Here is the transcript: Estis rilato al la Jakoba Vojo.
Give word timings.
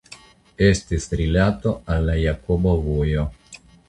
Estis 0.67 1.03
rilato 1.19 1.73
al 1.97 2.07
la 2.11 2.15
Jakoba 2.21 2.73
Vojo. 2.87 3.27